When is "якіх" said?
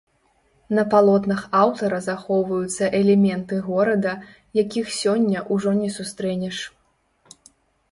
4.63-4.91